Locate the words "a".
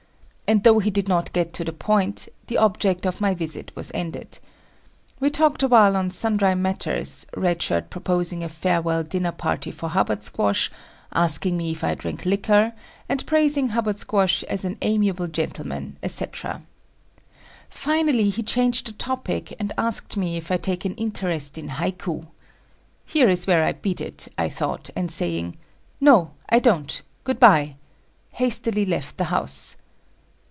5.63-5.67, 8.43-8.49